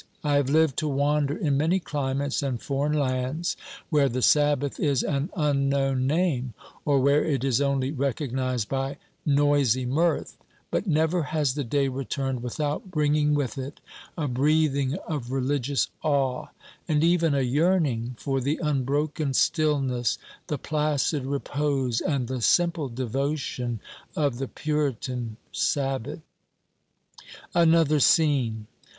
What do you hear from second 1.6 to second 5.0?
climates and foreign lands, where the Sabbath